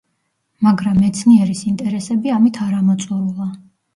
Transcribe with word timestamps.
მაგრამ 0.67 0.95
მეცნიერის 1.01 1.61
ინტერესები 1.73 2.33
ამით 2.39 2.59
არ 2.67 2.75
ამოწურულა. 2.79 3.49